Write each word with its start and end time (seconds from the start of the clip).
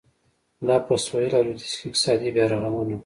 دا 0.67 0.75
په 0.85 0.93
سوېل 1.05 1.31
او 1.37 1.43
لوېدیځ 1.45 1.73
کې 1.79 1.85
اقتصادي 1.89 2.29
بیارغونه 2.35 2.67
وه. 2.71 2.95